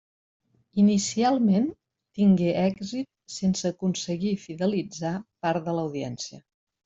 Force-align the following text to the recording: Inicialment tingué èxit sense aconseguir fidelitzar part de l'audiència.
Inicialment 0.83 1.67
tingué 2.19 2.55
èxit 2.61 3.11
sense 3.35 3.71
aconseguir 3.73 4.33
fidelitzar 4.47 5.15
part 5.47 5.69
de 5.69 5.77
l'audiència. 5.81 6.43